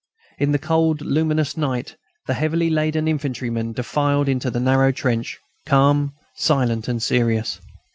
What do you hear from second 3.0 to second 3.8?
infantrymen